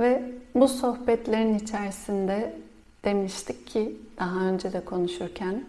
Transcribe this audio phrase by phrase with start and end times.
[0.00, 2.56] Ve bu sohbetlerin içerisinde
[3.04, 5.64] demiştik ki daha önce de konuşurken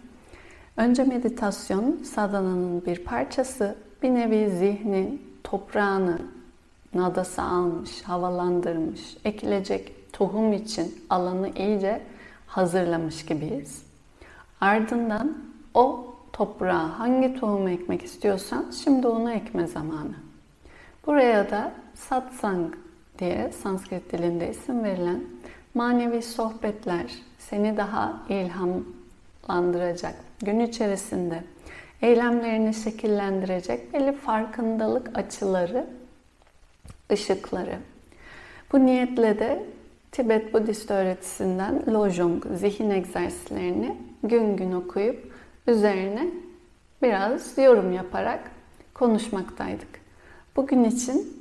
[0.78, 6.18] önce meditasyon sadhananın bir parçası bir nevi zihnin toprağını
[6.94, 12.02] nadası almış, havalandırmış, ekilecek tohum için alanı iyice
[12.48, 13.84] hazırlamış gibiyiz.
[14.62, 15.38] Ardından
[15.74, 20.16] o toprağa hangi tohumu ekmek istiyorsan şimdi onu ekme zamanı.
[21.08, 22.74] Buraya da satsang
[23.22, 25.24] diye Sanskrit dilinde isim verilen
[25.74, 31.44] manevi sohbetler seni daha ilhamlandıracak, gün içerisinde
[32.02, 35.88] eylemlerini şekillendirecek belli farkındalık açıları,
[37.12, 37.78] ışıkları.
[38.72, 39.64] Bu niyetle de
[40.12, 45.34] Tibet Budist öğretisinden Lojong zihin egzersizlerini gün gün okuyup
[45.68, 46.28] üzerine
[47.02, 48.52] biraz yorum yaparak
[48.94, 50.02] konuşmaktaydık.
[50.56, 51.41] Bugün için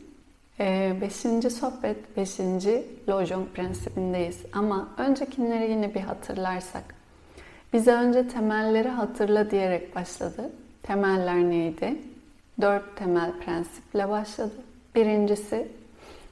[0.61, 1.25] 5.
[1.25, 2.39] E, sohbet, 5.
[3.09, 4.39] Lojong prensibindeyiz.
[4.53, 6.95] Ama öncekileri yine bir hatırlarsak.
[7.73, 10.51] Bize önce temelleri hatırla diyerek başladı.
[10.83, 11.97] Temeller neydi?
[12.61, 14.55] Dört temel prensiple başladı.
[14.95, 15.69] Birincisi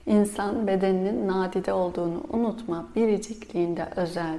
[0.07, 2.89] insan bedeninin nadide olduğunu unutma.
[2.97, 4.39] Biricikliğinde özel.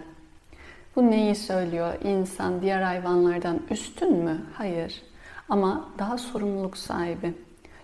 [0.96, 1.94] Bu neyi söylüyor?
[2.04, 4.42] İnsan diğer hayvanlardan üstün mü?
[4.54, 5.02] Hayır.
[5.50, 7.34] Ama daha sorumluluk sahibi.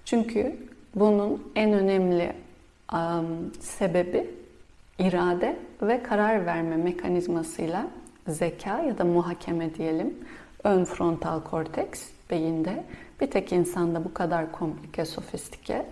[0.05, 0.55] Çünkü
[0.95, 2.33] bunun en önemli
[2.93, 4.29] um, sebebi
[4.99, 7.87] irade ve karar verme mekanizmasıyla
[8.27, 10.13] zeka ya da muhakeme diyelim
[10.63, 12.83] ön frontal korteks beyinde
[13.21, 15.85] bir tek insanda bu kadar komplike, sofistike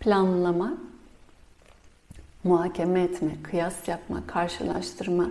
[0.00, 0.74] planlama,
[2.44, 5.30] muhakeme etme, kıyas yapma, karşılaştırma,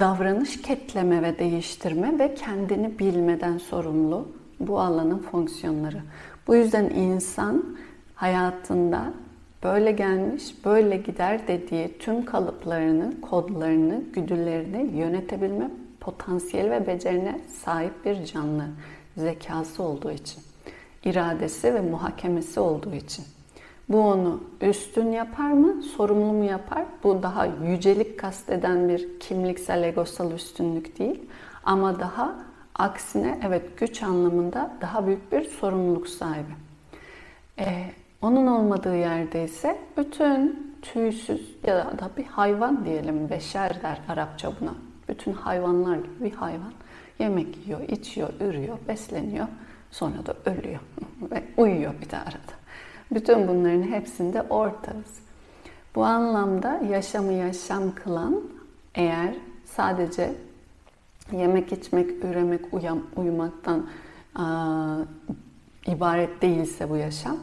[0.00, 4.28] davranış ketleme ve değiştirme ve kendini bilmeden sorumlu
[4.60, 6.02] bu alanın fonksiyonları.
[6.46, 7.76] Bu yüzden insan
[8.14, 9.12] hayatında
[9.62, 15.70] böyle gelmiş, böyle gider dediği tüm kalıplarını, kodlarını, güdülerini yönetebilme
[16.00, 18.64] potansiyeli ve becerine sahip bir canlı
[19.16, 20.42] zekası olduğu için,
[21.04, 23.24] iradesi ve muhakemesi olduğu için.
[23.88, 26.84] Bu onu üstün yapar mı, sorumlu mu yapar?
[27.02, 31.22] Bu daha yücelik kasteden bir kimliksel egosal üstünlük değil.
[31.64, 32.36] Ama daha
[32.74, 36.54] aksine evet güç anlamında daha büyük bir sorumluluk sahibi.
[37.58, 37.90] Ee,
[38.24, 44.74] onun olmadığı yerde ise bütün tüysüz ya da bir hayvan diyelim, beşer der Arapça buna.
[45.08, 46.72] Bütün hayvanlar gibi bir hayvan
[47.18, 49.46] yemek yiyor, içiyor, ürüyor, besleniyor.
[49.90, 50.80] Sonra da ölüyor
[51.30, 52.54] ve uyuyor bir de arada.
[53.10, 55.18] Bütün bunların hepsinde ortağız.
[55.94, 58.42] Bu anlamda yaşamı yaşam kılan
[58.94, 60.32] eğer sadece
[61.32, 63.86] yemek, içmek, üremek, uyam, uyumaktan
[65.86, 67.36] ibaret değilse bu yaşam,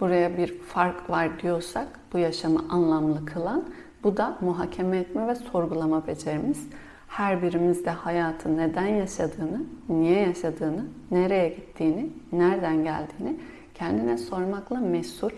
[0.00, 3.64] buraya bir fark var diyorsak bu yaşamı anlamlı kılan
[4.02, 6.66] bu da muhakeme etme ve sorgulama becerimiz.
[7.08, 13.40] Her birimiz de hayatı neden yaşadığını, niye yaşadığını, nereye gittiğini, nereden geldiğini
[13.74, 15.30] kendine sormakla mesul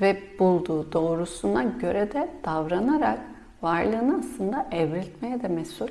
[0.00, 3.18] ve bulduğu doğrusuna göre de davranarak
[3.62, 5.88] varlığını aslında evriltmeye de mesul.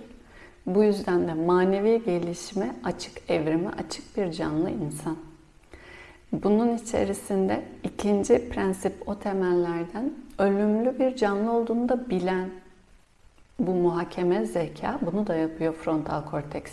[0.66, 5.27] Bu yüzden de manevi gelişime açık, evrime açık bir canlı insan.
[6.32, 12.50] Bunun içerisinde ikinci prensip o temellerden ölümlü bir canlı olduğunu da bilen
[13.60, 16.72] bu muhakeme zeka bunu da yapıyor frontal korteks.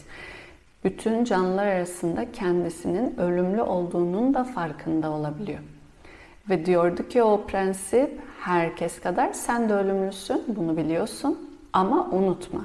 [0.85, 5.59] Bütün canlılar arasında kendisinin ölümlü olduğunun da farkında olabiliyor.
[6.51, 12.65] Ve diyordu ki o prensip herkes kadar sen de ölümlüsün bunu biliyorsun ama unutma.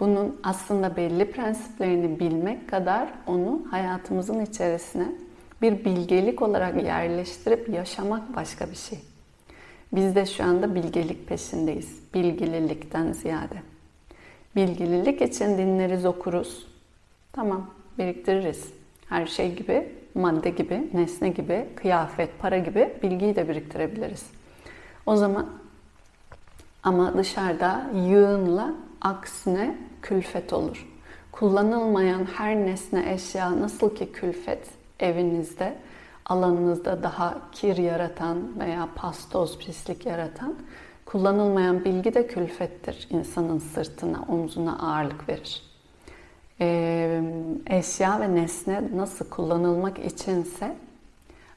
[0.00, 5.06] Bunun aslında belli prensiplerini bilmek kadar onu hayatımızın içerisine
[5.62, 8.98] bir bilgelik olarak yerleştirip yaşamak başka bir şey.
[9.92, 11.98] Biz de şu anda bilgelik peşindeyiz.
[12.14, 13.62] Bilgililikten ziyade.
[14.56, 16.66] Bilgililik için dinleriz, okuruz.
[17.32, 18.72] Tamam, biriktiririz.
[19.08, 24.26] Her şey gibi, madde gibi, nesne gibi, kıyafet, para gibi bilgiyi de biriktirebiliriz.
[25.06, 25.46] O zaman
[26.82, 30.88] ama dışarıda yığınla aksine külfet olur.
[31.32, 34.68] Kullanılmayan her nesne, eşya nasıl ki külfet,
[35.02, 35.74] evinizde,
[36.26, 40.54] alanınızda daha kir yaratan veya pastoz, pislik yaratan
[41.06, 43.08] kullanılmayan bilgi de külfettir.
[43.10, 45.62] İnsanın sırtına, omzuna ağırlık verir.
[46.60, 47.22] Ee,
[47.66, 50.76] eşya ve nesne nasıl kullanılmak içinse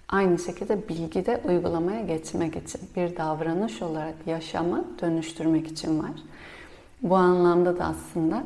[0.10, 6.12] aynı şekilde bilgi de uygulamaya geçmek için bir davranış olarak yaşamı dönüştürmek için var.
[7.02, 8.44] Bu anlamda da aslında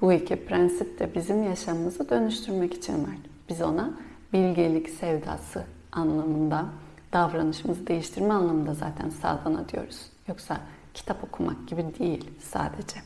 [0.00, 3.16] bu iki prensip de bizim yaşamımızı dönüştürmek için var.
[3.48, 3.90] Biz ona
[4.32, 6.66] bilgelik sevdası anlamında,
[7.12, 10.06] davranışımızı değiştirme anlamında zaten sadhana diyoruz.
[10.28, 10.60] Yoksa
[10.94, 13.00] kitap okumak gibi değil sadece.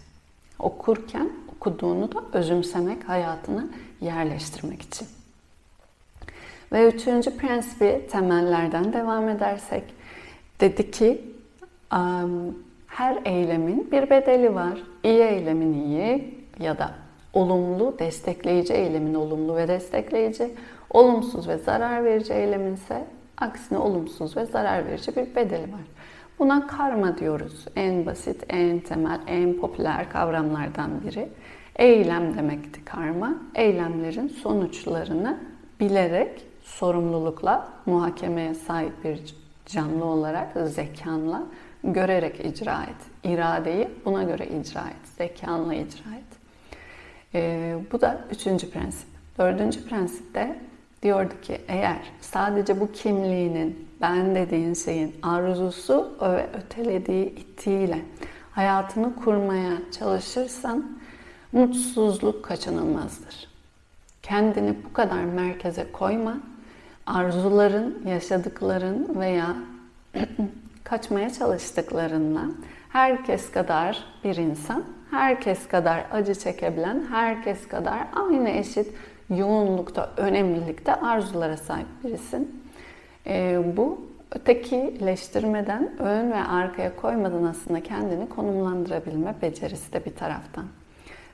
[0.59, 3.67] Okurken okuduğunu da özümsemek, hayatına
[4.01, 5.09] yerleştirmek için.
[6.73, 9.85] Ve üçüncü prensibi temellerden devam edersek
[10.61, 11.25] dedi ki
[12.87, 14.83] her eylemin bir bedeli var.
[15.05, 16.95] İyi eylemin iyi ya da
[17.33, 20.55] olumlu, destekleyici eylemin olumlu ve destekleyici,
[20.95, 23.05] olumsuz ve zarar verici eylemin ise
[23.37, 25.85] aksine olumsuz ve zarar verici bir bedeli var.
[26.39, 27.65] Buna karma diyoruz.
[27.77, 31.29] En basit, en temel, en popüler kavramlardan biri.
[31.77, 33.35] Eylem demekti karma.
[33.55, 35.39] Eylemlerin sonuçlarını
[35.81, 39.35] bilerek, sorumlulukla, muhakemeye sahip bir
[39.67, 41.43] canlı olarak zekanla
[41.85, 43.31] görerek icra et.
[43.33, 45.09] İradeyi buna göre icra et.
[45.19, 46.35] Zekanla icra et.
[47.35, 49.09] Ee, bu da üçüncü prensip.
[49.39, 50.57] Dördüncü prensip de
[51.05, 57.99] diyordu ki eğer sadece bu kimliğinin ben dediğin şeyin arzusu ve ötelediği ittiğiyle
[58.51, 60.99] hayatını kurmaya çalışırsan
[61.53, 63.49] mutsuzluk kaçınılmazdır.
[64.23, 66.37] Kendini bu kadar merkeze koyma.
[67.07, 69.57] Arzuların, yaşadıkların veya
[70.85, 72.45] kaçmaya çalıştıklarınla
[72.89, 78.87] herkes kadar bir insan, herkes kadar acı çekebilen, herkes kadar aynı eşit
[79.37, 82.65] yoğunlukta, önemlilikte arzulara sahip birisin.
[83.27, 84.01] E, bu
[84.35, 90.65] ötekileştirmeden, ön ve arkaya koymadan aslında kendini konumlandırabilme becerisi de bir taraftan.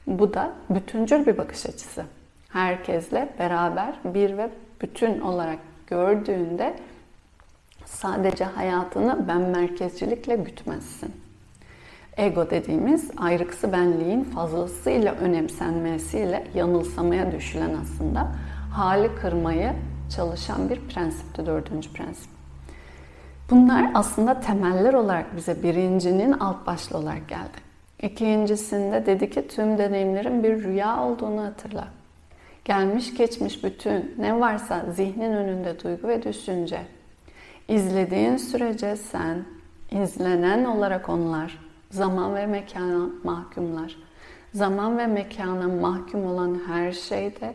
[0.06, 2.04] Bu da bütüncül bir bakış açısı.
[2.48, 4.50] Herkesle beraber bir ve
[4.80, 6.74] bütün olarak gördüğünde
[7.84, 11.19] sadece hayatını ben merkezcilikle gütmezsin.
[12.16, 18.28] Ego dediğimiz ayrıksı benliğin fazlasıyla önemsenmesiyle yanılsamaya düşülen aslında
[18.72, 19.72] hali kırmayı
[20.16, 22.30] çalışan bir prensipti dördüncü prensip.
[23.50, 27.70] Bunlar aslında temeller olarak bize birincinin alt başlı olarak geldi.
[28.02, 31.88] İkincisinde dedi ki tüm deneyimlerin bir rüya olduğunu hatırla.
[32.64, 36.80] Gelmiş geçmiş bütün ne varsa zihnin önünde duygu ve düşünce.
[37.68, 39.44] İzlediğin sürece sen,
[39.90, 43.96] izlenen olarak onlar, zaman ve mekana mahkumlar.
[44.54, 47.54] Zaman ve mekana mahkum olan her şey de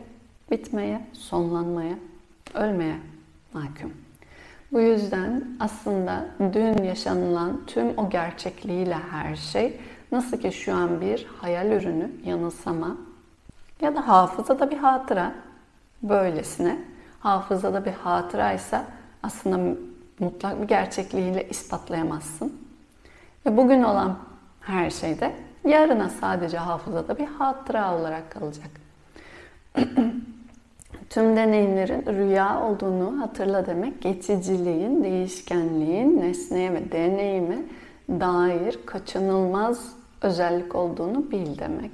[0.50, 1.94] bitmeye, sonlanmaya,
[2.54, 2.96] ölmeye
[3.52, 3.92] mahkum.
[4.72, 9.80] Bu yüzden aslında dün yaşanılan tüm o gerçekliğiyle her şey
[10.12, 12.96] nasıl ki şu an bir hayal ürünü, yanılsama
[13.80, 15.34] ya da hafızada bir hatıra
[16.02, 16.78] böylesine.
[17.20, 18.80] Hafızada bir hatıra ise
[19.22, 19.76] aslında
[20.18, 22.52] mutlak bir gerçekliğiyle ispatlayamazsın.
[23.46, 24.18] Ve bugün olan
[24.66, 25.32] her şey de
[25.64, 28.70] yarına sadece hafızada bir hatıra olarak kalacak.
[31.10, 37.58] Tüm deneyimlerin rüya olduğunu hatırla demek, geçiciliğin, değişkenliğin, nesneye ve deneyime
[38.08, 39.92] dair kaçınılmaz
[40.22, 41.90] özellik olduğunu bil demek.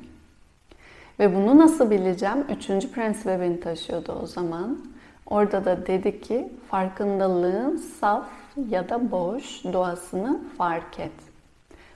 [1.19, 2.45] Ve bunu nasıl bileceğim?
[2.57, 4.79] Üçüncü prensibe beni taşıyordu o zaman.
[5.27, 8.29] Orada da dedi ki farkındalığın saf
[8.69, 11.32] ya da boş doğasını fark et.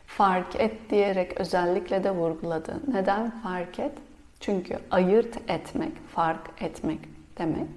[0.06, 2.80] Fark et diyerek özellikle de vurguladı.
[2.92, 3.92] Neden fark et?
[4.40, 6.98] Çünkü ayırt etmek, fark etmek
[7.38, 7.68] demek.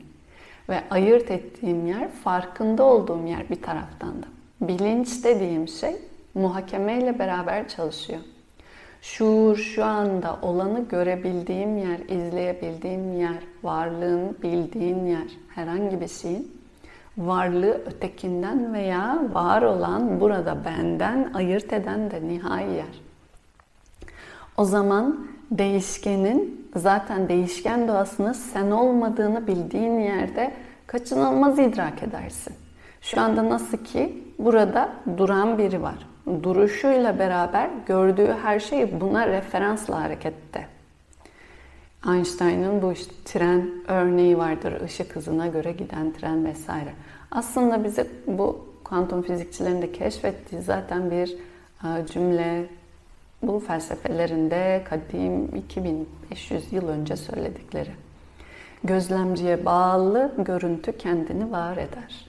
[0.69, 4.27] Ve ayırt ettiğim yer, farkında olduğum yer bir taraftan da.
[4.61, 5.95] Bilinç dediğim şey
[6.33, 8.19] muhakemeyle beraber çalışıyor.
[9.01, 16.58] Şuur şu anda olanı görebildiğim yer, izleyebildiğim yer, varlığın bildiğin yer, herhangi bir şeyin
[17.19, 23.01] varlığı ötekinden veya var olan burada benden ayırt eden de nihai yer.
[24.57, 30.53] O zaman değişkenin zaten değişken doğasını sen olmadığını bildiğin yerde
[30.87, 32.53] kaçınılmaz idrak edersin.
[33.01, 36.07] Şu anda nasıl ki burada duran biri var.
[36.43, 40.78] Duruşuyla beraber gördüğü her şey buna referansla harekette.
[42.07, 44.81] Einstein'ın bu işte tren örneği vardır.
[44.81, 46.93] ışık hızına göre giden tren vesaire.
[47.31, 51.35] Aslında bize bu kuantum fizikçilerin de keşfettiği zaten bir
[51.83, 52.65] e, cümle
[53.41, 57.91] bu felsefelerinde kadim 2500 yıl önce söyledikleri.
[58.83, 62.25] Gözlemciye bağlı görüntü kendini var eder.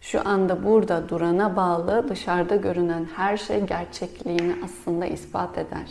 [0.00, 5.90] Şu anda burada durana bağlı dışarıda görünen her şey gerçekliğini aslında ispat eder.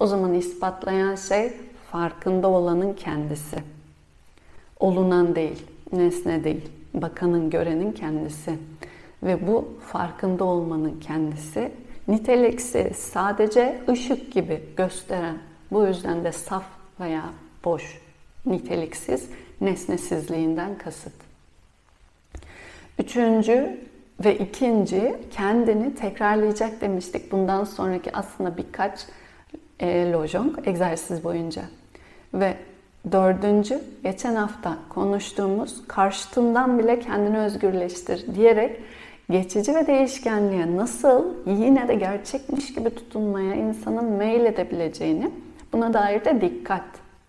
[0.00, 1.52] O zaman ispatlayan şey
[1.96, 3.56] farkında olanın kendisi.
[4.80, 6.70] Olunan değil, nesne değil.
[6.94, 8.58] Bakanın, görenin kendisi.
[9.22, 11.72] Ve bu farkında olmanın kendisi
[12.08, 15.38] niteliksiz, sadece ışık gibi gösteren,
[15.70, 16.64] bu yüzden de saf
[17.00, 17.24] veya
[17.64, 18.00] boş,
[18.46, 19.28] niteliksiz,
[19.60, 21.14] nesnesizliğinden kasıt.
[22.98, 23.86] Üçüncü
[24.24, 27.32] Ve ikinci kendini tekrarlayacak demiştik.
[27.32, 29.00] Bundan sonraki aslında birkaç
[29.80, 31.62] e, lojong egzersiz boyunca.
[32.40, 32.54] Ve
[33.12, 38.80] dördüncü geçen hafta konuştuğumuz karşıtından bile kendini özgürleştir diyerek
[39.30, 45.30] geçici ve değişkenliğe nasıl yine de gerçekmiş gibi tutunmaya insanın mail edebileceğini
[45.72, 46.84] buna dair de dikkat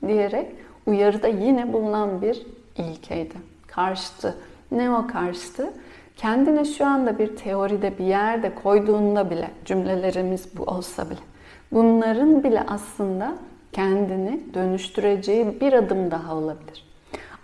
[0.07, 0.47] diyerek
[0.85, 2.45] uyarıda yine bulunan bir
[2.77, 3.35] ilkeydi.
[3.67, 4.35] Karşıtı.
[4.71, 5.73] Ne o karşıtı?
[6.17, 11.19] Kendine şu anda bir teoride bir yerde koyduğunda bile cümlelerimiz bu olsa bile
[11.71, 13.35] bunların bile aslında
[13.77, 16.83] kendini dönüştüreceği bir adım daha olabilir.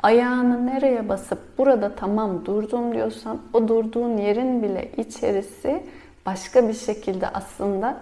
[0.03, 5.83] Ayağını nereye basıp burada tamam durdum diyorsan o durduğun yerin bile içerisi
[6.25, 7.97] başka bir şekilde aslında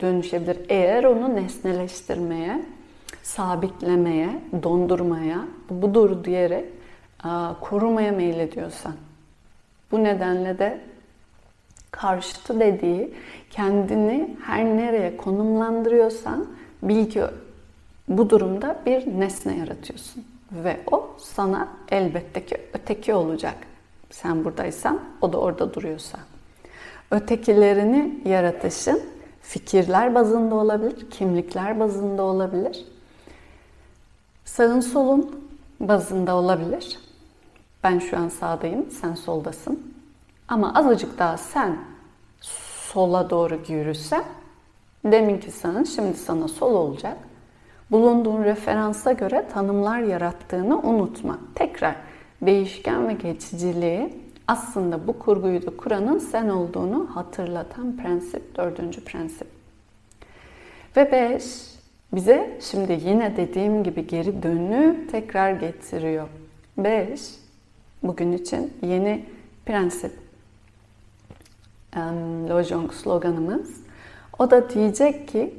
[0.00, 0.58] dönüşebilir.
[0.68, 2.62] Eğer onu nesneleştirmeye,
[3.22, 4.28] sabitlemeye,
[4.62, 5.38] dondurmaya,
[5.70, 6.64] budur diyerek
[7.60, 8.94] korumaya meylediyorsan.
[9.92, 10.80] Bu nedenle de
[11.90, 13.14] karşıtı dediği
[13.50, 16.46] kendini her nereye konumlandırıyorsan
[16.82, 17.22] bil ki
[18.08, 20.24] bu durumda bir nesne yaratıyorsun.
[20.52, 23.56] Ve o sana elbette ki öteki olacak.
[24.10, 26.18] Sen buradaysan o da orada duruyorsa.
[27.10, 29.02] Ötekilerini yaratışın
[29.42, 32.84] fikirler bazında olabilir, kimlikler bazında olabilir.
[34.44, 35.48] Sağın solun
[35.80, 36.98] bazında olabilir.
[37.84, 39.94] Ben şu an sağdayım, sen soldasın.
[40.48, 41.78] Ama azıcık daha sen
[42.40, 44.24] sola doğru yürürsen,
[45.04, 47.16] deminki sağın şimdi sana sol olacak.
[47.94, 51.38] Bulunduğun referansa göre tanımlar yarattığını unutma.
[51.54, 51.96] Tekrar
[52.42, 54.14] değişken ve geçiciliği
[54.48, 59.46] aslında bu kurguyu da kuranın sen olduğunu hatırlatan prensip, dördüncü prensip.
[60.96, 61.44] Ve beş,
[62.14, 66.28] bize şimdi yine dediğim gibi geri dönü tekrar getiriyor.
[66.78, 67.20] Beş,
[68.02, 69.24] bugün için yeni
[69.66, 70.12] prensip.
[71.96, 73.70] Um, Lojong sloganımız.
[74.38, 75.54] O da diyecek ki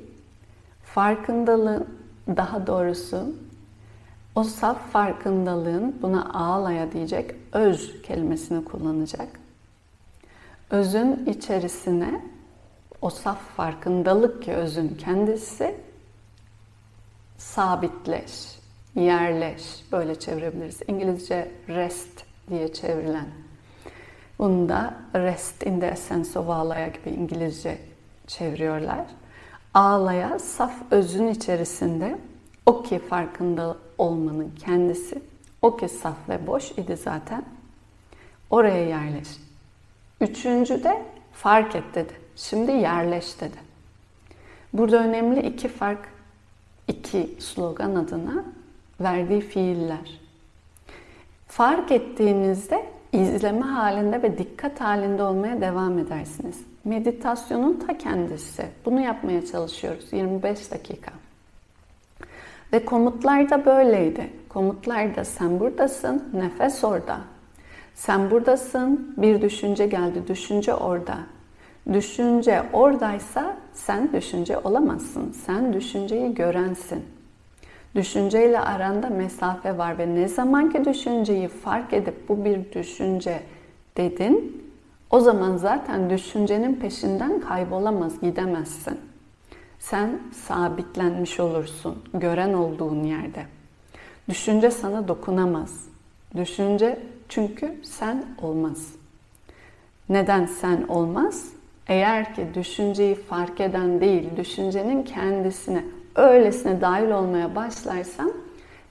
[0.84, 3.36] farkındalığın daha doğrusu
[4.36, 9.40] o saf farkındalığın buna ağlaya diyecek öz kelimesini kullanacak.
[10.70, 12.22] Özün içerisine
[13.02, 15.76] o saf farkındalık ki özün kendisi
[17.38, 18.60] sabitleş,
[18.96, 20.82] yerleş böyle çevirebiliriz.
[20.88, 23.28] İngilizce rest diye çevrilen.
[24.40, 27.78] Bunu da rest in the essence of ağlaya gibi İngilizce
[28.28, 29.06] çeviriyorlar.
[29.76, 32.18] Ağlaya saf özün içerisinde
[32.66, 35.22] o ki farkında olmanın kendisi,
[35.62, 37.46] o ki saf ve boş idi zaten.
[38.50, 39.28] Oraya yerleş.
[40.22, 42.14] Üçüncü de fark et dedi.
[42.36, 43.58] Şimdi yerleş dedi.
[44.74, 46.10] Burada önemli iki fark,
[46.88, 48.46] iki slogan adına
[49.00, 50.20] verdiği fiiller.
[51.48, 56.58] Fark ettiğinizde izleme halinde ve dikkat halinde olmaya devam edersiniz.
[56.84, 58.66] Meditasyonun ta kendisi.
[58.86, 61.12] Bunu yapmaya çalışıyoruz 25 dakika.
[62.74, 64.30] Ve komutlar da böyleydi.
[64.50, 67.18] Komutlar da sen buradasın, nefes orada.
[67.96, 71.18] Sen buradasın, bir düşünce geldi, düşünce orada.
[71.94, 75.32] Düşünce oradaysa sen düşünce olamazsın.
[75.46, 77.15] Sen düşünceyi görensin.
[77.96, 83.40] Düşünceyle aranda mesafe var ve ne zaman ki düşünceyi fark edip bu bir düşünce
[83.98, 84.64] dedin,
[85.10, 89.00] o zaman zaten düşüncenin peşinden kaybolamaz, gidemezsin.
[89.80, 93.46] Sen sabitlenmiş olursun gören olduğun yerde.
[94.30, 95.86] Düşünce sana dokunamaz.
[96.36, 97.00] Düşünce
[97.30, 98.96] çünkü sen olmaz.
[100.10, 101.50] Neden sen olmaz?
[101.88, 105.84] Eğer ki düşünceyi fark eden değil, düşüncenin kendisine
[106.16, 108.32] öylesine dahil olmaya başlarsan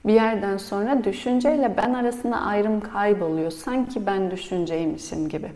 [0.05, 3.51] bir yerden sonra düşünceyle ben arasında ayrım kayboluyor.
[3.51, 5.51] Sanki ben düşünceymişim gibi.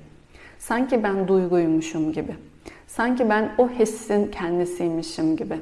[0.59, 2.35] Sanki ben duyguymuşum gibi.
[2.87, 5.59] Sanki ben o hissin kendisiymişim gibi.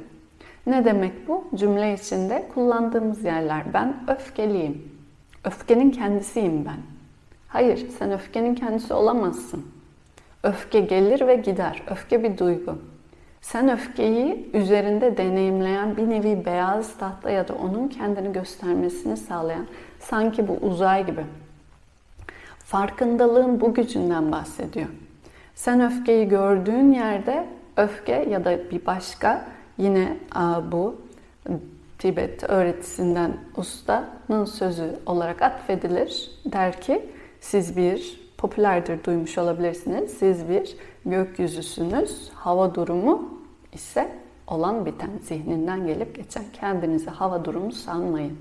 [0.67, 1.47] Ne demek bu?
[1.55, 3.63] Cümle içinde kullandığımız yerler.
[3.73, 4.91] Ben öfkeliyim.
[5.43, 6.77] Öfkenin kendisiyim ben.
[7.47, 9.65] Hayır, sen öfkenin kendisi olamazsın.
[10.43, 11.83] Öfke gelir ve gider.
[11.91, 12.77] Öfke bir duygu.
[13.41, 19.67] Sen öfkeyi üzerinde deneyimleyen bir nevi beyaz tahta ya da onun kendini göstermesini sağlayan
[19.99, 21.25] sanki bu uzay gibi.
[22.59, 24.87] Farkındalığın bu gücünden bahsediyor.
[25.55, 30.17] Sen öfkeyi gördüğün yerde öfke ya da bir başka yine
[30.71, 31.01] bu
[31.99, 36.31] Tibet öğretisinden ustanın sözü olarak atfedilir.
[36.45, 37.09] Der ki
[37.41, 40.11] siz bir popülerdir duymuş olabilirsiniz.
[40.11, 40.75] Siz bir
[41.05, 42.29] gökyüzüsünüz.
[42.33, 43.29] Hava durumu
[43.73, 44.11] ise
[44.47, 48.37] olan biten zihninden gelip geçen kendinizi hava durumu sanmayın.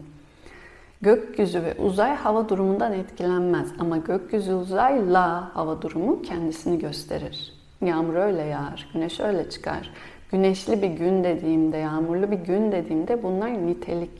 [1.00, 7.52] Gökyüzü ve uzay hava durumundan etkilenmez ama gökyüzü uzayla hava durumu kendisini gösterir.
[7.80, 9.90] Yağmur öyle yağar, güneş öyle çıkar.
[10.32, 14.10] Güneşli bir gün dediğimde, yağmurlu bir gün dediğimde bunlar nitelik.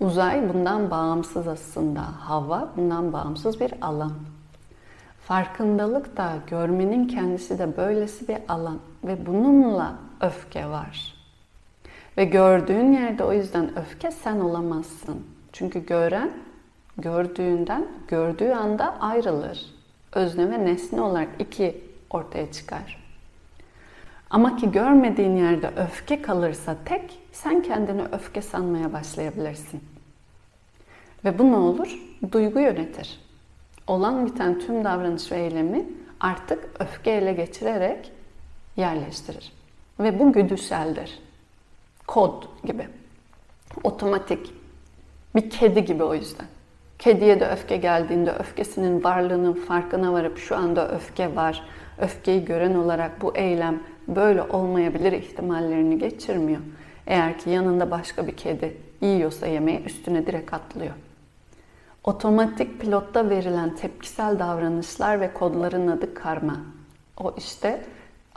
[0.00, 2.00] Uzay bundan bağımsız aslında.
[2.00, 4.12] Hava bundan bağımsız bir alan.
[5.32, 11.14] Farkındalık da görmenin kendisi de böylesi bir alan ve bununla öfke var.
[12.16, 15.26] Ve gördüğün yerde o yüzden öfke sen olamazsın.
[15.52, 16.30] Çünkü gören
[16.98, 19.66] gördüğünden gördüğü anda ayrılır.
[20.12, 23.04] Özne ve nesne olarak iki ortaya çıkar.
[24.30, 29.80] Ama ki görmediğin yerde öfke kalırsa tek sen kendini öfke sanmaya başlayabilirsin.
[31.24, 31.98] Ve bu ne olur?
[32.32, 33.31] Duygu yönetir.
[33.86, 35.84] Olan biten tüm davranış ve eylemi
[36.20, 38.12] artık öfke ele geçirerek
[38.76, 39.52] yerleştirir.
[40.00, 41.18] Ve bu güdüseldir.
[42.06, 42.88] Kod gibi.
[43.84, 44.54] Otomatik.
[45.34, 46.46] Bir kedi gibi o yüzden.
[46.98, 51.66] Kediye de öfke geldiğinde öfkesinin varlığının farkına varıp şu anda öfke var.
[51.98, 56.60] Öfkeyi gören olarak bu eylem böyle olmayabilir ihtimallerini geçirmiyor.
[57.06, 60.94] Eğer ki yanında başka bir kedi yiyorsa yemeği üstüne direkt atlıyor.
[62.04, 66.56] Otomatik pilotta verilen tepkisel davranışlar ve kodların adı karma.
[67.16, 67.84] O işte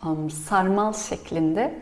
[0.05, 1.79] um, sarmal şeklinde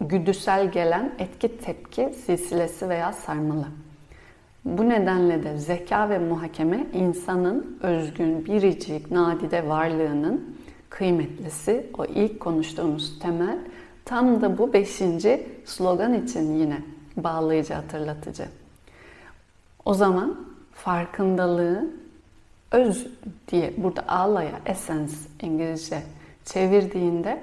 [0.00, 3.66] güdüsel gelen etki tepki silsilesi veya sarmalı.
[4.64, 10.56] Bu nedenle de zeka ve muhakeme insanın özgün, biricik, nadide varlığının
[10.90, 13.58] kıymetlisi, o ilk konuştuğumuz temel,
[14.04, 16.82] tam da bu beşinci slogan için yine
[17.16, 18.44] bağlayıcı, hatırlatıcı.
[19.84, 21.90] O zaman farkındalığı
[22.72, 23.06] öz
[23.48, 25.12] diye burada alaya, essence
[25.42, 26.02] İngilizce
[26.44, 27.42] çevirdiğinde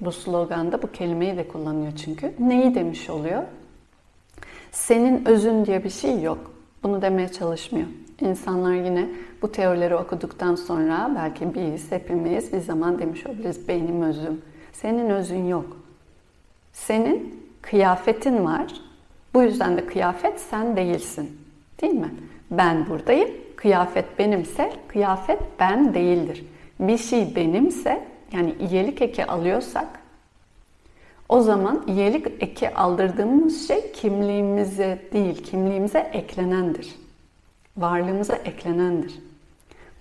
[0.00, 2.32] bu sloganda bu kelimeyi de kullanıyor çünkü.
[2.38, 3.42] Neyi demiş oluyor?
[4.72, 6.52] Senin özün diye bir şey yok.
[6.82, 7.86] Bunu demeye çalışmıyor.
[8.20, 9.08] İnsanlar yine
[9.42, 14.42] bu teorileri okuduktan sonra belki biz, hepimiz bir zaman demiş olabiliriz benim özüm.
[14.72, 15.76] Senin özün yok.
[16.72, 18.72] Senin kıyafetin var.
[19.34, 21.38] Bu yüzden de kıyafet sen değilsin.
[21.82, 22.10] Değil mi?
[22.52, 23.30] Ben buradayım.
[23.56, 26.44] Kıyafet benimse kıyafet ben değildir.
[26.80, 29.86] Bir şey benimse yani iyilik eki alıyorsak
[31.28, 36.94] o zaman iyilik eki aldırdığımız şey kimliğimize değil, kimliğimize eklenendir.
[37.76, 39.14] Varlığımıza eklenendir.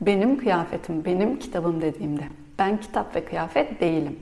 [0.02, 2.24] Benim kıyafetim, benim kitabım dediğimde
[2.60, 4.20] ben kitap ve kıyafet değilim.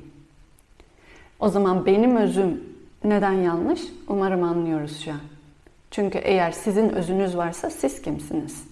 [1.39, 2.63] O zaman benim özüm
[3.03, 3.81] neden yanlış?
[4.07, 5.19] Umarım anlıyoruz şu an.
[5.91, 8.63] Çünkü eğer sizin özünüz varsa siz kimsiniz?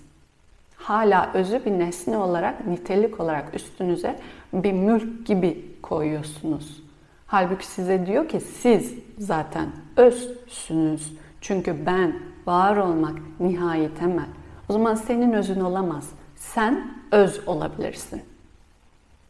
[0.76, 4.20] Hala özü bir nesne olarak, nitelik olarak üstünüze
[4.54, 6.84] bir mülk gibi koyuyorsunuz.
[7.28, 11.14] Halbuki size diyor ki siz zaten özsünüz.
[11.42, 14.28] Çünkü ben, var olmak nihai temel.
[14.70, 16.10] O zaman senin özün olamaz.
[16.36, 18.22] Sen öz olabilirsin.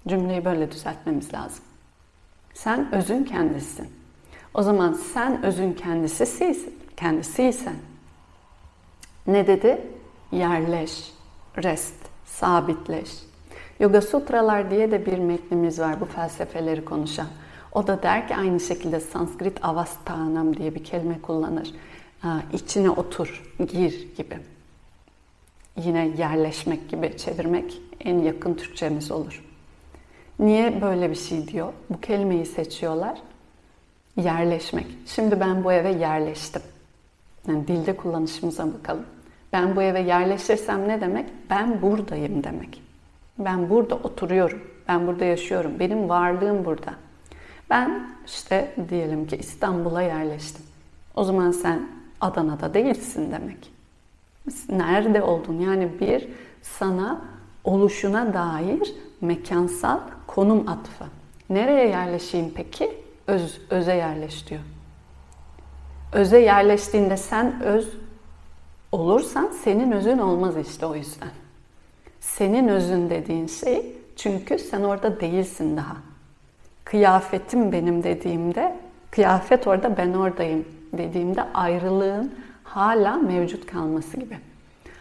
[0.08, 1.63] Cümleyi böyle düzeltmemiz lazım.
[2.54, 3.88] Sen özün kendisisin.
[4.54, 7.75] O zaman sen özün kendisisisin, kendisiysen
[9.27, 9.81] ne dedi?
[10.31, 11.12] Yerleş,
[11.63, 13.10] rest, sabitleş.
[13.79, 17.27] Yoga Sutralar diye de bir metnimiz var bu felsefeleri konuşan.
[17.71, 21.73] O da der ki aynı şekilde Sanskrit avasthanam diye bir kelime kullanır.
[22.53, 24.39] İçine otur, gir gibi.
[25.77, 29.43] Yine yerleşmek gibi çevirmek en yakın Türkçemiz olur.
[30.39, 31.73] Niye böyle bir şey diyor?
[31.89, 33.19] Bu kelimeyi seçiyorlar.
[34.17, 34.88] Yerleşmek.
[35.05, 36.62] Şimdi ben bu eve yerleştim.
[37.47, 39.05] Yani dilde kullanışımıza bakalım.
[39.53, 41.29] Ben bu eve yerleşirsem ne demek?
[41.49, 42.83] Ben buradayım demek.
[43.39, 44.62] Ben burada oturuyorum.
[44.88, 45.71] Ben burada yaşıyorum.
[45.79, 46.93] Benim varlığım burada.
[47.69, 50.65] Ben işte diyelim ki İstanbul'a yerleştim.
[51.15, 51.88] O zaman sen
[52.21, 53.71] Adana'da değilsin demek.
[54.69, 55.60] Nerede oldun?
[55.60, 56.27] Yani bir
[56.62, 57.21] sana
[57.63, 61.05] oluşuna dair mekansal konum atfı.
[61.49, 62.91] Nereye yerleşeyim peki?
[63.27, 64.62] Öz, öze yerleş diyor.
[66.12, 67.89] Öze yerleştiğinde sen öz
[68.91, 71.30] olursan senin özün olmaz işte o yüzden.
[72.20, 75.98] Senin özün dediğin şey çünkü sen orada değilsin daha.
[76.84, 78.80] Kıyafetim benim dediğimde,
[79.12, 84.38] kıyafet orada ben oradayım dediğimde ayrılığın hala mevcut kalması gibi.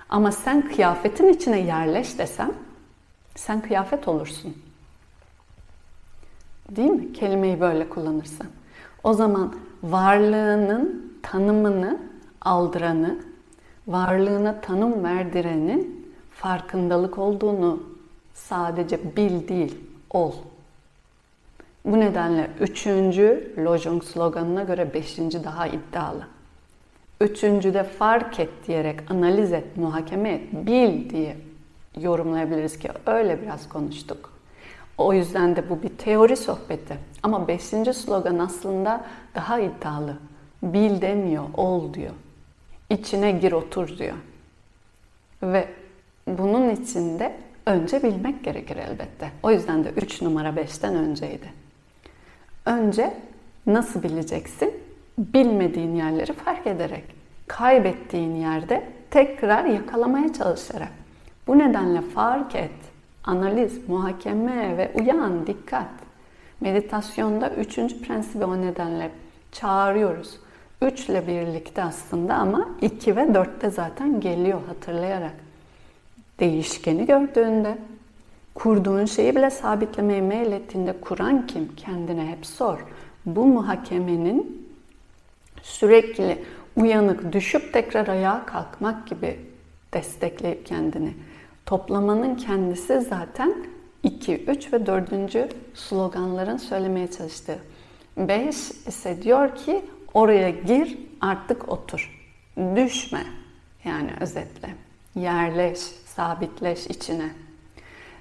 [0.09, 2.53] Ama sen kıyafetin içine yerleş desem
[3.35, 4.57] sen kıyafet olursun.
[6.71, 7.13] Değil mi?
[7.13, 8.47] Kelimeyi böyle kullanırsan.
[9.05, 11.99] O zaman varlığının tanımını
[12.41, 13.17] aldıranı,
[13.87, 17.83] varlığına tanım verdirenin farkındalık olduğunu
[18.35, 19.79] sadece bil değil,
[20.11, 20.33] ol.
[21.85, 26.27] Bu nedenle üçüncü Lojong sloganına göre beşinci daha iddialı.
[27.21, 31.37] Üçüncüde fark et diyerek analiz et, muhakeme et, bil diye
[32.01, 34.36] yorumlayabiliriz ki öyle biraz konuştuk.
[34.99, 36.99] O yüzden de bu bir teori sohbeti.
[37.23, 39.05] Ama beşinci slogan aslında
[39.35, 40.17] daha iddialı.
[40.63, 42.13] Bil demiyor, ol diyor.
[42.91, 44.17] İçine gir otur diyor.
[45.43, 45.69] Ve
[46.27, 49.31] bunun içinde önce bilmek gerekir elbette.
[49.43, 51.53] O yüzden de 3 numara 5'ten önceydi.
[52.67, 53.15] Önce
[53.67, 54.75] nasıl bileceksin?
[55.19, 57.05] Bilmediğin yerleri fark ederek,
[57.47, 60.93] kaybettiğin yerde tekrar yakalamaya çalışarak.
[61.47, 62.71] Bu nedenle fark et,
[63.27, 65.89] analiz, muhakeme ve uyan, dikkat.
[66.61, 69.11] Meditasyonda üçüncü prensibi o nedenle
[69.53, 70.41] çağırıyoruz.
[70.83, 75.35] Üçle birlikte aslında ama iki ve dörtte zaten geliyor hatırlayarak.
[76.41, 77.79] Değişkeni gördüğünde,
[78.55, 81.77] kurduğun şeyi bile sabitlemeye meylettiğinde kuran kim?
[81.77, 82.79] Kendine hep sor.
[83.27, 84.69] Bu muhakemenin
[85.63, 86.45] sürekli
[86.77, 89.41] uyanık düşüp tekrar ayağa kalkmak gibi
[89.93, 91.15] destekleyip kendini
[91.67, 93.55] toplamanın kendisi zaten
[94.03, 95.11] 2, 3 ve 4.
[95.75, 97.59] sloganların söylemeye çalıştığı.
[98.17, 102.27] 5 ise diyor ki oraya gir artık otur.
[102.77, 103.23] Düşme
[103.85, 104.75] yani özetle.
[105.15, 107.31] Yerleş, sabitleş içine.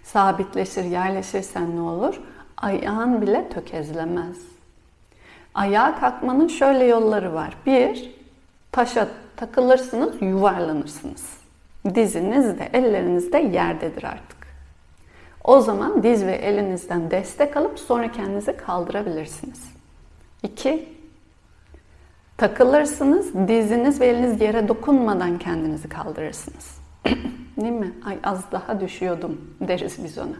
[0.03, 2.21] Sabitleşir, yerleşirsen ne olur?
[2.58, 4.38] Ayağın bile tökezlemez.
[5.53, 7.58] Ayağa kalkmanın şöyle yolları var.
[7.65, 8.15] Bir,
[8.71, 11.44] taşa takılırsınız, yuvarlanırsınız.
[11.95, 14.38] Diziniz de elleriniz de yerdedir artık.
[15.43, 19.63] O zaman diz ve elinizden destek alıp sonra kendinizi kaldırabilirsiniz.
[20.43, 20.89] İki,
[22.38, 26.78] takılırsınız, diziniz ve eliniz yere dokunmadan kendinizi kaldırırsınız.
[27.58, 27.93] Değil mi?
[28.06, 30.36] Ay az daha düşüyordum deriz biz ona.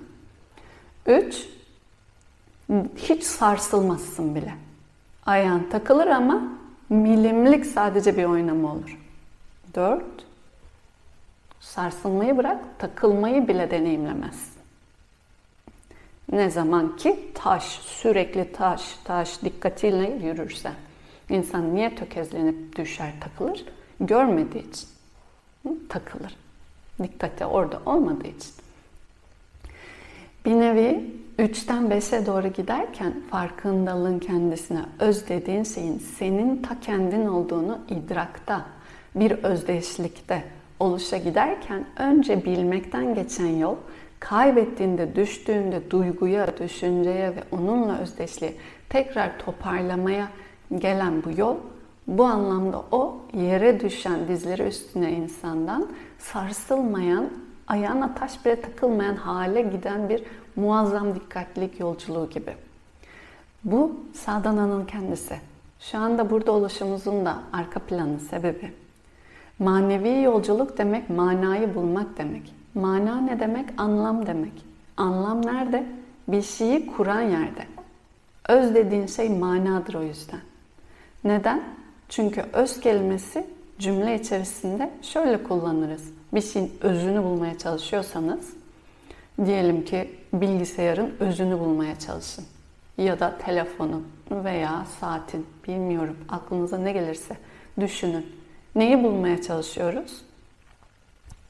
[1.06, 1.48] Üç,
[2.96, 4.54] hiç sarsılmazsın bile.
[5.26, 6.44] Ayağın takılır ama
[6.90, 9.00] milimlik sadece bir oynama olur.
[9.76, 10.25] Dört,
[11.66, 14.56] sarsılmayı bırak, takılmayı bile deneyimlemezsin.
[16.32, 20.72] Ne zaman ki taş, sürekli taş, taş dikkatiyle yürürse.
[21.30, 23.66] İnsan niye tökezlenip düşer, takılır?
[24.00, 24.90] Görmediği için.
[25.90, 26.36] Takılır.
[27.04, 28.54] Dikkati orada olmadığı için.
[30.46, 37.80] Bir nevi 3'ten 5'e doğru giderken farkındalığın kendisine öz dediğin şeyin senin ta kendin olduğunu
[37.90, 38.66] idrakta,
[39.16, 40.44] bir özdeşlikte
[40.80, 43.76] oluşa giderken önce bilmekten geçen yol
[44.20, 48.56] kaybettiğinde, düştüğünde duyguya, düşünceye ve onunla özdeşliği
[48.90, 50.28] tekrar toparlamaya
[50.78, 51.56] gelen bu yol
[52.08, 55.88] bu anlamda o yere düşen dizleri üstüne insandan
[56.20, 57.30] sarsılmayan,
[57.68, 60.24] ayağına taş bile takılmayan hale giden bir
[60.56, 62.54] muazzam dikkatlilik yolculuğu gibi.
[63.64, 65.36] Bu sadhananın kendisi.
[65.80, 68.85] Şu anda burada oluşumuzun da arka planı, sebebi.
[69.60, 72.56] Manevi yolculuk demek manayı bulmak demek.
[72.74, 73.66] Mana ne demek?
[73.78, 74.66] Anlam demek.
[74.98, 75.86] Anlam nerede?
[76.28, 77.66] Bir şeyi kuran yerde.
[78.50, 80.40] Öz dediğin şey manadır o yüzden.
[81.24, 81.64] Neden?
[82.10, 83.48] Çünkü öz kelimesi
[83.80, 86.14] cümle içerisinde şöyle kullanırız.
[86.34, 88.54] Bir şeyin özünü bulmaya çalışıyorsanız,
[89.46, 92.46] diyelim ki bilgisayarın özünü bulmaya çalışın.
[92.98, 97.38] Ya da telefonun veya saatin, bilmiyorum aklınıza ne gelirse
[97.80, 98.26] düşünün.
[98.76, 100.22] Neyi bulmaya çalışıyoruz?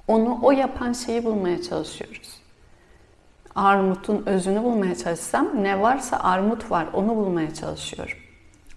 [0.08, 2.42] Onu o yapan şeyi bulmaya çalışıyoruz.
[3.56, 8.18] Armutun özünü bulmaya çalışsam ne varsa armut var onu bulmaya çalışıyorum.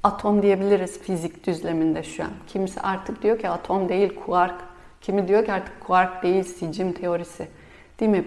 [0.03, 2.31] Atom diyebiliriz fizik düzleminde şu an.
[2.47, 4.61] Kimisi artık diyor ki atom değil kuark.
[5.01, 7.49] Kimi diyor ki artık kuark değil sicim teorisi.
[8.01, 8.25] Değil mi?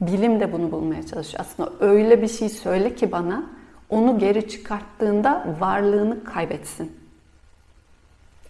[0.00, 1.44] Bilim de bunu bulmaya çalışıyor.
[1.44, 3.42] Aslında öyle bir şey söyle ki bana
[3.88, 6.99] onu geri çıkarttığında varlığını kaybetsin.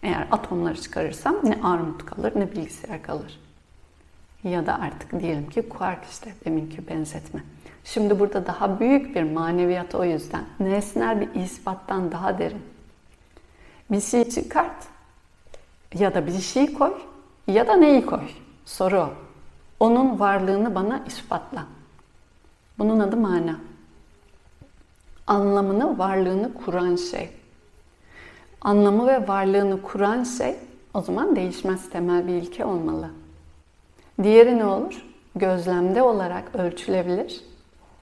[0.02, 3.40] Eğer atomları çıkarırsam ne armut kalır ne bilgisayar kalır.
[4.44, 7.40] Ya da artık diyelim ki kuark işte deminki benzetme.
[7.84, 10.44] Şimdi burada daha büyük bir maneviyat o yüzden.
[10.60, 12.62] Nesnel bir ispattan daha derin.
[13.90, 14.86] Bir şey çıkart
[15.94, 16.94] ya da bir şey koy
[17.46, 18.22] ya da neyi koy?
[18.64, 19.10] Soru o.
[19.80, 21.66] Onun varlığını bana ispatla.
[22.78, 23.56] Bunun adı mana.
[25.26, 27.30] Anlamını, varlığını kuran şey.
[28.62, 30.56] Anlamı ve varlığını kuran şey
[30.94, 33.10] o zaman değişmez temel bir ilke olmalı.
[34.22, 35.06] Diğeri ne olur?
[35.36, 37.44] Gözlemde olarak ölçülebilir,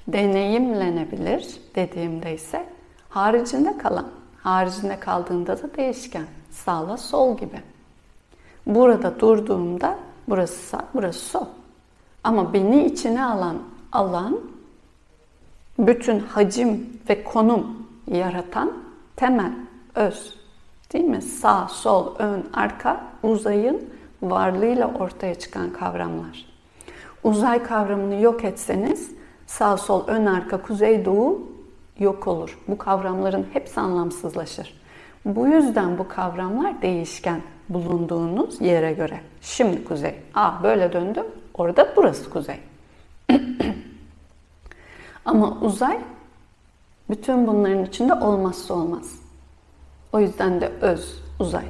[0.09, 2.67] deneyimlenebilir dediğimde ise
[3.09, 4.09] haricinde kalan,
[4.43, 7.61] haricinde kaldığında da değişken, sağla sol gibi.
[8.67, 11.47] Burada durduğumda burası sağ, burası sol.
[12.25, 13.59] Ama beni içine alan
[13.93, 14.41] alan
[15.79, 18.73] bütün hacim ve konum yaratan
[19.17, 19.53] temel,
[19.95, 20.39] öz.
[20.93, 21.23] Değil mi?
[21.23, 23.89] Sağ, sol, ön, arka uzayın
[24.23, 26.47] varlığıyla ortaya çıkan kavramlar.
[27.25, 29.11] Uzay kavramını yok etseniz
[29.47, 31.49] sağ, sol, ön, arka, kuzey, doğu
[31.99, 32.59] yok olur.
[32.69, 34.81] Bu kavramların hepsi anlamsızlaşır.
[35.25, 39.21] Bu yüzden bu kavramlar değişken bulunduğunuz yere göre.
[39.41, 40.15] Şimdi kuzey.
[40.35, 41.27] Aa böyle döndüm.
[41.55, 42.61] Orada burası kuzey.
[45.25, 45.99] Ama uzay
[47.11, 49.28] bütün bunların içinde olmazsa olmaz.
[50.13, 51.65] O yüzden de öz, uzay.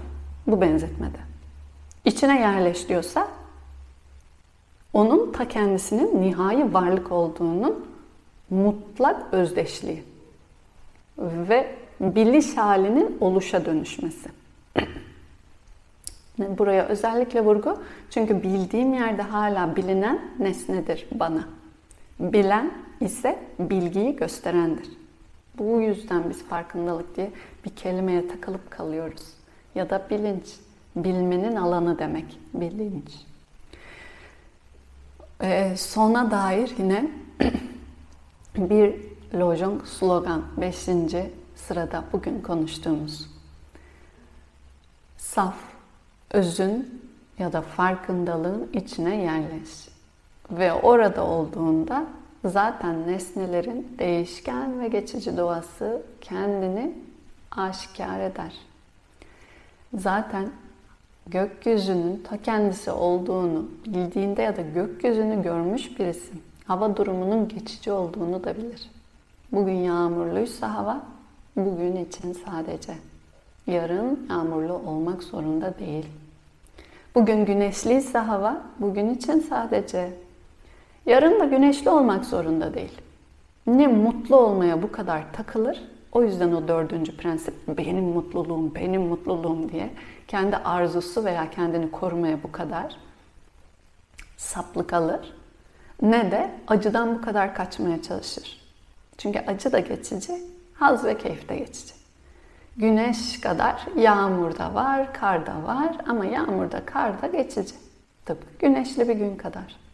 [0.47, 1.19] Bu benzetmede.
[2.05, 3.29] İçine yerleş diyorsa
[4.93, 7.87] onun ta kendisinin nihai varlık olduğunun
[8.51, 10.03] mutlak özdeşliği
[11.19, 14.29] ve biliş halinin oluşa dönüşmesi.
[16.39, 21.49] Buraya özellikle vurgu çünkü bildiğim yerde hala bilinen nesnedir bana.
[22.21, 24.98] Bilen ise bilgiyi gösterendir.
[25.59, 27.31] Bu yüzden biz farkındalık diye
[27.65, 29.23] bir kelimeye takılıp kalıyoruz.
[29.75, 30.57] Ya da bilinç,
[30.97, 33.27] bilmenin alanı demek, bilinç.
[35.43, 37.11] Ee, sona dair yine
[38.57, 38.95] bir
[39.35, 40.77] Lojong slogan 5.
[41.57, 43.27] sırada bugün konuştuğumuz.
[45.19, 45.57] Saf,
[46.31, 47.03] özün
[47.39, 49.89] ya da farkındalığın içine yerleş.
[50.51, 52.07] Ve orada olduğunda
[52.45, 56.93] zaten nesnelerin değişken ve geçici doğası kendini
[57.51, 58.53] aşikar eder.
[59.95, 60.49] Zaten
[61.27, 66.33] gökyüzünün ta kendisi olduğunu bildiğinde ya da gökyüzünü görmüş birisi
[66.65, 68.91] hava durumunun geçici olduğunu da bilir.
[69.53, 71.03] Bugün yağmurluysa hava,
[71.57, 72.93] bugün için sadece.
[73.67, 76.07] Yarın yağmurlu olmak zorunda değil.
[77.15, 80.28] Bugün güneşliyse hava, bugün için sadece.
[81.09, 83.01] Yarın da güneşli olmak zorunda değil.
[83.67, 89.73] Ne mutlu olmaya bu kadar takılır, o yüzden o dördüncü prensip benim mutluluğum, benim mutluluğum
[89.73, 89.91] diye
[90.27, 92.97] kendi arzusu veya kendini korumaya bu kadar
[94.37, 95.35] saplık alır.
[96.03, 98.61] Ne de acıdan bu kadar kaçmaya çalışır.
[99.19, 100.33] Çünkü acı da geçici,
[100.75, 101.95] haz ve keyif de geçici.
[102.77, 107.75] Güneş kadar yağmur da var, kar da var ama yağmur da kar da geçici.
[108.27, 109.88] Tıpkı güneşli bir gün kadar.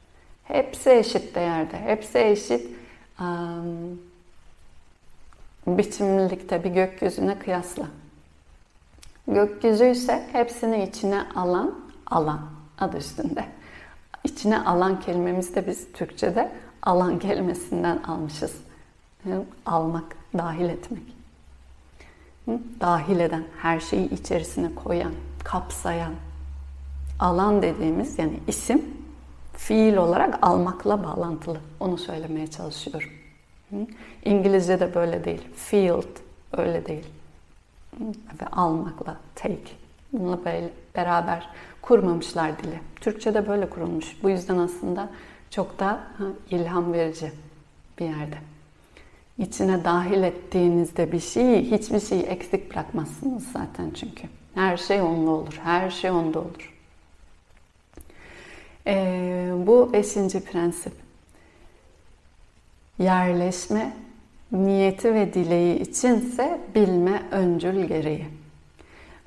[0.44, 2.66] Hepsi eşit değerde, hepsi eşit
[3.20, 4.00] um,
[5.66, 7.86] biçimlilikte bir gökyüzüne kıyasla.
[9.28, 11.74] Gökyüzü ise hepsini içine alan,
[12.06, 12.40] alan
[12.78, 13.44] adı üstünde.
[14.24, 16.52] İçine alan kelimemizi de biz Türkçe'de
[16.82, 18.54] alan kelimesinden almışız.
[19.66, 21.02] Almak, dahil etmek.
[22.80, 25.12] Dahil eden, her şeyi içerisine koyan,
[25.44, 26.12] kapsayan.
[27.20, 29.03] Alan dediğimiz yani isim
[29.56, 31.58] fiil olarak almakla bağlantılı.
[31.80, 33.10] Onu söylemeye çalışıyorum.
[34.24, 35.42] İngilizce'de böyle değil.
[35.54, 36.16] Field
[36.52, 37.06] öyle değil.
[38.42, 39.72] Ve almakla take.
[40.12, 40.38] Bununla
[40.96, 41.48] beraber
[41.82, 42.80] kurmamışlar dili.
[43.00, 44.22] Türkçe'de böyle kurulmuş.
[44.22, 45.10] Bu yüzden aslında
[45.50, 46.00] çok da
[46.50, 47.32] ilham verici
[47.98, 48.36] bir yerde.
[49.38, 54.28] İçine dahil ettiğinizde bir şeyi, hiçbir şeyi eksik bırakmazsınız zaten çünkü.
[54.54, 56.73] Her şey onunla olur, her şey onda olur.
[58.86, 60.92] Ee, bu beşinci prensip.
[62.98, 63.92] Yerleşme
[64.52, 68.26] niyeti ve dileği içinse bilme öncül gereği.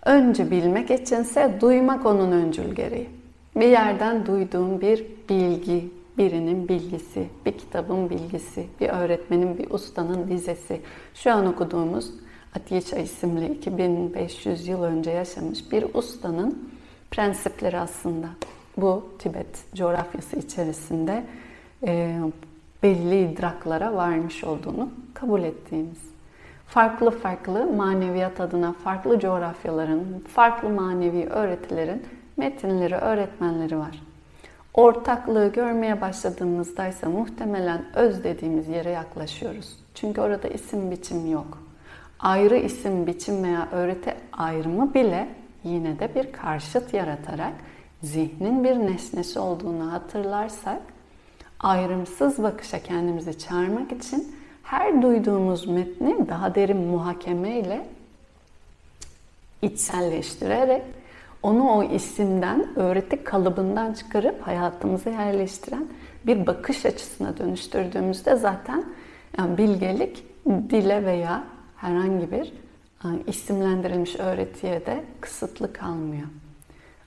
[0.05, 3.09] Önce bilmek içinse duymak onun öncül gereği.
[3.55, 10.81] Bir yerden duyduğum bir bilgi, birinin bilgisi, bir kitabın bilgisi, bir öğretmenin, bir ustanın dizesi.
[11.13, 12.11] Şu an okuduğumuz
[12.55, 16.69] Atiyeça isimli 2500 yıl önce yaşamış bir ustanın
[17.11, 18.27] prensipleri aslında.
[18.77, 21.23] Bu Tibet coğrafyası içerisinde
[21.87, 22.19] e,
[22.83, 25.97] belli idraklara varmış olduğunu kabul ettiğimiz.
[26.67, 32.03] Farklı farklı maneviyat adına farklı coğrafyaların, farklı manevi öğretilerin
[32.37, 34.03] metinleri, öğretmenleri var.
[34.73, 39.77] Ortaklığı görmeye başladığımızda ise muhtemelen öz dediğimiz yere yaklaşıyoruz.
[39.95, 41.57] Çünkü orada isim biçim yok.
[42.19, 45.29] Ayrı isim biçim veya öğreti ayrımı bile
[45.63, 47.53] yine de bir karşıt yaratarak
[48.11, 50.81] zihnin bir nesnesi olduğunu hatırlarsak
[51.59, 57.85] ayrımsız bakışa kendimizi çağırmak için her duyduğumuz metni daha derin muhakeme ile
[59.61, 60.83] içselleştirerek
[61.43, 65.87] onu o isimden, öğreti kalıbından çıkarıp hayatımıza yerleştiren
[66.25, 68.83] bir bakış açısına dönüştürdüğümüzde zaten
[69.37, 71.43] yani bilgelik dile veya
[71.75, 72.53] herhangi bir
[73.27, 76.27] isimlendirilmiş öğretiye de kısıtlı kalmıyor.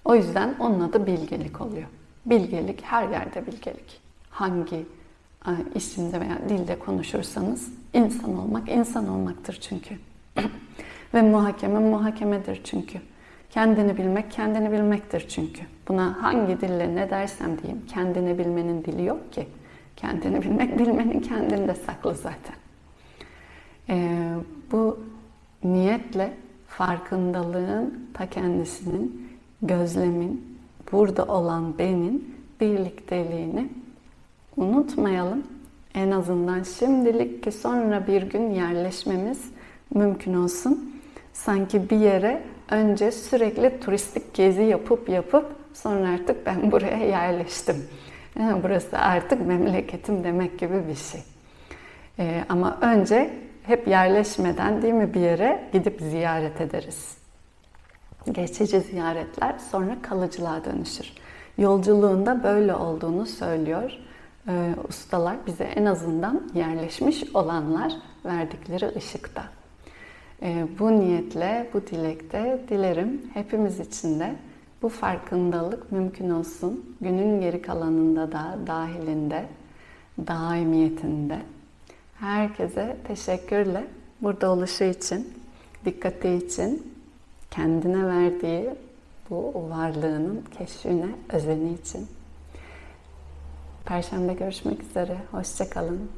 [0.04, 1.88] O yüzden onun adı bilgelik oluyor.
[2.26, 4.00] Bilgelik her yerde bilgelik.
[4.30, 4.86] Hangi
[5.74, 9.94] isimde veya dilde konuşursanız insan olmak insan olmaktır çünkü.
[11.14, 12.98] Ve muhakeme muhakemedir çünkü.
[13.50, 15.62] Kendini bilmek kendini bilmektir çünkü.
[15.88, 19.48] Buna hangi dille ne dersem diyeyim kendini bilmenin dili yok ki.
[19.96, 22.54] Kendini bilmek bilmenin kendinde saklı zaten.
[23.88, 24.34] Ee,
[24.72, 25.00] bu
[25.64, 26.32] niyetle
[26.68, 29.29] farkındalığın ta kendisinin,
[29.62, 30.58] gözlemin,
[30.92, 33.68] burada olan benin birlikteliğini
[34.56, 35.42] unutmayalım.
[35.94, 39.44] En azından şimdilik ki sonra bir gün yerleşmemiz
[39.94, 41.00] mümkün olsun.
[41.32, 47.76] Sanki bir yere önce sürekli turistik gezi yapıp yapıp sonra artık ben buraya yerleştim.
[48.38, 51.20] Yani burası artık memleketim demek gibi bir şey.
[52.18, 53.30] Ee, ama önce
[53.62, 57.19] hep yerleşmeden değil mi bir yere gidip ziyaret ederiz.
[58.32, 61.12] Geçici ziyaretler sonra kalıcılığa dönüşür.
[61.58, 63.98] Yolculuğunda böyle olduğunu söylüyor
[64.48, 67.92] e, ustalar bize en azından yerleşmiş olanlar
[68.24, 69.44] verdikleri ışıkta.
[70.42, 74.34] E, bu niyetle, bu dilekte dilerim hepimiz için de
[74.82, 76.96] bu farkındalık mümkün olsun.
[77.00, 79.44] Günün geri kalanında da dahilinde,
[80.26, 81.38] daimiyetinde.
[82.18, 83.86] Herkese teşekkürle
[84.20, 85.34] burada oluşu için,
[85.84, 86.89] dikkati için,
[87.50, 88.70] kendine verdiği
[89.30, 92.08] bu varlığının keşfine, özeni için.
[93.84, 95.16] Perşembe görüşmek üzere.
[95.30, 96.10] Hoşçakalın.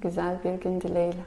[0.00, 1.24] Güzel bir gün dileğiyle.